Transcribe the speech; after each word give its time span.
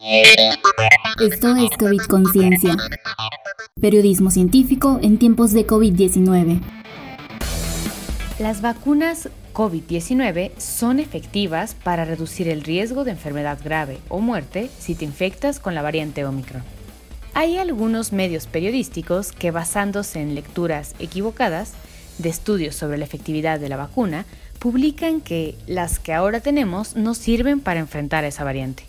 Esto 0.00 1.56
es 1.56 1.76
COVID 1.76 2.00
Conciencia. 2.08 2.76
Periodismo 3.80 4.30
científico 4.30 5.00
en 5.02 5.18
tiempos 5.18 5.52
de 5.52 5.66
COVID-19. 5.66 6.60
Las 8.38 8.60
vacunas 8.60 9.28
COVID-19 9.52 10.56
son 10.56 11.00
efectivas 11.00 11.74
para 11.74 12.04
reducir 12.04 12.46
el 12.46 12.62
riesgo 12.62 13.02
de 13.02 13.10
enfermedad 13.10 13.58
grave 13.64 13.98
o 14.08 14.20
muerte 14.20 14.70
si 14.78 14.94
te 14.94 15.04
infectas 15.04 15.58
con 15.58 15.74
la 15.74 15.82
variante 15.82 16.24
Omicron. 16.24 16.62
Hay 17.34 17.58
algunos 17.58 18.12
medios 18.12 18.46
periodísticos 18.46 19.32
que 19.32 19.50
basándose 19.50 20.20
en 20.20 20.36
lecturas 20.36 20.94
equivocadas 21.00 21.72
de 22.18 22.28
estudios 22.28 22.76
sobre 22.76 22.98
la 22.98 23.04
efectividad 23.04 23.58
de 23.58 23.68
la 23.68 23.76
vacuna, 23.76 24.26
publican 24.60 25.20
que 25.20 25.56
las 25.66 25.98
que 25.98 26.12
ahora 26.12 26.38
tenemos 26.38 26.94
no 26.94 27.14
sirven 27.14 27.58
para 27.58 27.80
enfrentar 27.80 28.22
a 28.22 28.28
esa 28.28 28.44
variante. 28.44 28.84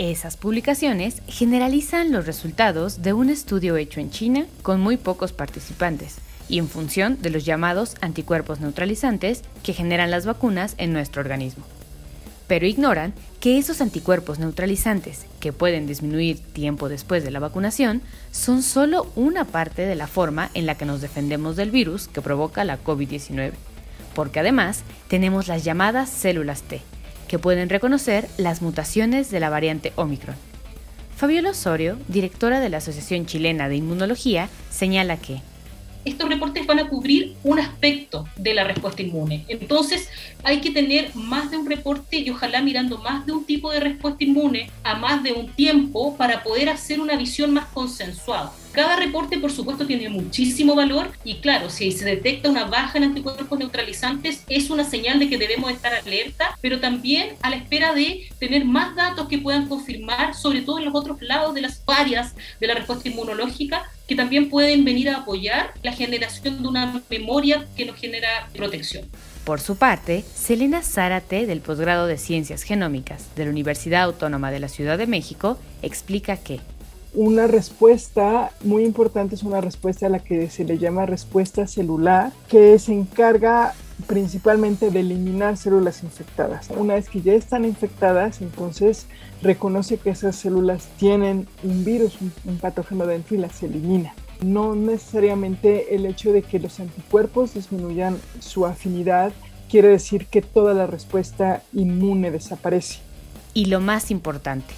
Esas 0.00 0.38
publicaciones 0.38 1.20
generalizan 1.28 2.10
los 2.10 2.24
resultados 2.24 3.02
de 3.02 3.12
un 3.12 3.28
estudio 3.28 3.76
hecho 3.76 4.00
en 4.00 4.10
China 4.10 4.46
con 4.62 4.80
muy 4.80 4.96
pocos 4.96 5.34
participantes 5.34 6.16
y 6.48 6.56
en 6.56 6.68
función 6.68 7.20
de 7.20 7.28
los 7.28 7.44
llamados 7.44 7.96
anticuerpos 8.00 8.60
neutralizantes 8.60 9.42
que 9.62 9.74
generan 9.74 10.10
las 10.10 10.24
vacunas 10.24 10.74
en 10.78 10.94
nuestro 10.94 11.20
organismo. 11.20 11.66
Pero 12.46 12.64
ignoran 12.64 13.12
que 13.40 13.58
esos 13.58 13.82
anticuerpos 13.82 14.38
neutralizantes, 14.38 15.26
que 15.38 15.52
pueden 15.52 15.86
disminuir 15.86 16.38
tiempo 16.38 16.88
después 16.88 17.22
de 17.22 17.30
la 17.30 17.38
vacunación, 17.38 18.00
son 18.30 18.62
solo 18.62 19.12
una 19.16 19.44
parte 19.44 19.82
de 19.84 19.96
la 19.96 20.06
forma 20.06 20.50
en 20.54 20.64
la 20.64 20.78
que 20.78 20.86
nos 20.86 21.02
defendemos 21.02 21.56
del 21.56 21.70
virus 21.70 22.08
que 22.08 22.22
provoca 22.22 22.64
la 22.64 22.82
COVID-19, 22.82 23.52
porque 24.14 24.40
además 24.40 24.82
tenemos 25.08 25.46
las 25.46 25.62
llamadas 25.62 26.08
células 26.08 26.62
T, 26.62 26.80
que 27.30 27.38
pueden 27.38 27.68
reconocer 27.68 28.28
las 28.38 28.60
mutaciones 28.60 29.30
de 29.30 29.38
la 29.38 29.50
variante 29.50 29.92
Omicron. 29.94 30.34
Fabiola 31.16 31.50
Osorio, 31.50 31.96
directora 32.08 32.58
de 32.58 32.68
la 32.70 32.78
Asociación 32.78 33.24
Chilena 33.26 33.68
de 33.68 33.76
Inmunología, 33.76 34.48
señala 34.68 35.16
que 35.16 35.40
estos 36.04 36.28
reportes 36.28 36.66
van 36.66 36.80
a 36.80 36.88
cubrir 36.88 37.36
un 37.44 37.60
aspecto 37.60 38.26
de 38.36 38.54
la 38.54 38.64
respuesta 38.64 39.02
inmune. 39.02 39.44
Entonces, 39.46 40.08
hay 40.42 40.60
que 40.60 40.72
tener 40.72 41.14
más 41.14 41.52
de 41.52 41.58
un 41.58 41.70
reporte 41.70 42.16
y 42.16 42.30
ojalá 42.30 42.62
mirando 42.62 42.98
más 42.98 43.24
de 43.26 43.32
un 43.32 43.44
tipo 43.44 43.70
de 43.70 43.78
respuesta 43.78 44.24
inmune 44.24 44.68
a 44.82 44.96
más 44.96 45.22
de 45.22 45.32
un 45.32 45.52
tiempo 45.52 46.16
para 46.16 46.42
poder 46.42 46.68
hacer 46.68 47.00
una 47.00 47.14
visión 47.14 47.52
más 47.52 47.66
consensuada. 47.66 48.50
Cada 48.72 48.94
reporte, 48.94 49.38
por 49.38 49.50
supuesto, 49.50 49.84
tiene 49.84 50.08
muchísimo 50.08 50.76
valor 50.76 51.10
y 51.24 51.36
claro, 51.36 51.70
si 51.70 51.90
se 51.90 52.04
detecta 52.04 52.48
una 52.48 52.66
baja 52.66 52.98
en 52.98 53.04
anticuerpos 53.04 53.58
neutralizantes, 53.58 54.44
es 54.48 54.70
una 54.70 54.84
señal 54.84 55.18
de 55.18 55.28
que 55.28 55.38
debemos 55.38 55.72
estar 55.72 55.92
alerta, 55.92 56.56
pero 56.60 56.78
también 56.78 57.30
a 57.42 57.50
la 57.50 57.56
espera 57.56 57.92
de 57.94 58.28
tener 58.38 58.64
más 58.64 58.94
datos 58.94 59.26
que 59.26 59.38
puedan 59.38 59.68
confirmar, 59.68 60.34
sobre 60.34 60.62
todo 60.62 60.78
en 60.78 60.84
los 60.84 60.94
otros 60.94 61.20
lados 61.20 61.54
de 61.54 61.62
las 61.62 61.82
áreas 61.86 62.34
de 62.60 62.66
la 62.68 62.74
respuesta 62.74 63.08
inmunológica, 63.08 63.90
que 64.06 64.14
también 64.14 64.48
pueden 64.48 64.84
venir 64.84 65.10
a 65.10 65.18
apoyar 65.18 65.74
la 65.82 65.92
generación 65.92 66.62
de 66.62 66.68
una 66.68 67.02
memoria 67.10 67.66
que 67.76 67.86
nos 67.86 67.96
genera 67.96 68.48
protección. 68.54 69.08
Por 69.44 69.60
su 69.60 69.76
parte, 69.76 70.24
Selena 70.34 70.82
Zárate, 70.82 71.46
del 71.46 71.60
posgrado 71.60 72.06
de 72.06 72.18
Ciencias 72.18 72.62
Genómicas 72.62 73.34
de 73.34 73.44
la 73.44 73.50
Universidad 73.50 74.02
Autónoma 74.02 74.50
de 74.52 74.60
la 74.60 74.68
Ciudad 74.68 74.98
de 74.98 75.06
México, 75.06 75.58
explica 75.82 76.36
que 76.36 76.60
una 77.14 77.46
respuesta 77.46 78.52
muy 78.62 78.84
importante 78.84 79.34
es 79.34 79.42
una 79.42 79.60
respuesta 79.60 80.06
a 80.06 80.10
la 80.10 80.20
que 80.20 80.48
se 80.50 80.64
le 80.64 80.78
llama 80.78 81.06
respuesta 81.06 81.66
celular, 81.66 82.32
que 82.48 82.78
se 82.78 82.92
encarga 82.92 83.74
principalmente 84.06 84.90
de 84.90 85.00
eliminar 85.00 85.56
células 85.56 86.02
infectadas. 86.02 86.68
Una 86.70 86.94
vez 86.94 87.08
que 87.08 87.20
ya 87.20 87.34
están 87.34 87.64
infectadas, 87.64 88.40
entonces 88.40 89.06
reconoce 89.42 89.98
que 89.98 90.10
esas 90.10 90.36
células 90.36 90.88
tienen 90.98 91.46
un 91.62 91.84
virus, 91.84 92.18
un, 92.20 92.58
patógeno 92.58 93.06
dentro 93.06 93.36
y 93.36 93.38
las 93.38 93.62
elimina. 93.62 94.14
No 94.42 94.74
necesariamente 94.74 95.94
el 95.94 96.06
hecho 96.06 96.32
de 96.32 96.42
que 96.42 96.58
los 96.58 96.80
anticuerpos 96.80 97.54
disminuyan 97.54 98.18
su 98.38 98.64
afinidad 98.66 99.32
quiere 99.70 99.88
decir 99.88 100.26
que 100.26 100.42
toda 100.42 100.74
la 100.74 100.86
respuesta 100.86 101.62
inmune 101.72 102.30
desaparece. 102.30 103.00
Y 103.52 103.66
lo 103.66 103.80
más 103.80 104.10
importante, 104.10 104.74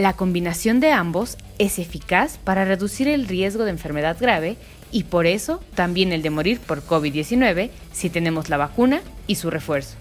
la 0.00 0.14
combinación 0.14 0.80
de 0.80 0.92
ambos 0.92 1.36
es 1.58 1.78
eficaz 1.78 2.38
para 2.38 2.64
reducir 2.64 3.06
el 3.06 3.28
riesgo 3.28 3.64
de 3.64 3.70
enfermedad 3.70 4.16
grave 4.18 4.56
y 4.90 5.04
por 5.04 5.26
eso 5.26 5.62
también 5.74 6.12
el 6.12 6.22
de 6.22 6.30
morir 6.30 6.58
por 6.58 6.82
COVID-19 6.82 7.68
si 7.92 8.08
tenemos 8.08 8.48
la 8.48 8.56
vacuna 8.56 9.02
y 9.26 9.34
su 9.34 9.50
refuerzo. 9.50 9.96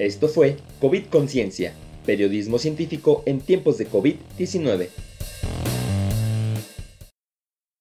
Esto 0.00 0.26
fue 0.26 0.56
COVID 0.80 1.04
Conciencia, 1.06 1.74
periodismo 2.04 2.58
científico 2.58 3.22
en 3.24 3.40
tiempos 3.40 3.78
de 3.78 3.88
COVID-19. 3.88 4.88